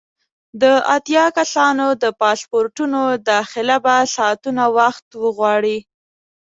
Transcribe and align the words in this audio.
د 0.61 0.63
اتیا 0.95 1.25
کسانو 1.39 1.87
د 2.03 2.05
پاسپورټونو 2.21 3.01
داخله 3.31 3.75
به 3.85 3.95
ساعتونه 4.15 4.63
وخت 4.77 5.05
وغواړي. 5.23 5.77